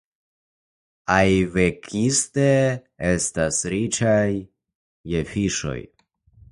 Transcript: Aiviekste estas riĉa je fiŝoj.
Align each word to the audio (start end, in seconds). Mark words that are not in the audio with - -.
Aiviekste 1.15 2.47
estas 3.13 3.61
riĉa 3.75 4.19
je 5.15 5.27
fiŝoj. 5.35 5.81